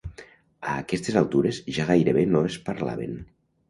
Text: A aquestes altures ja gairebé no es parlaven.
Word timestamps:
A 0.71 0.77
aquestes 0.85 1.19
altures 1.23 1.61
ja 1.79 1.89
gairebé 1.93 2.27
no 2.35 2.45
es 2.53 2.61
parlaven. 2.71 3.19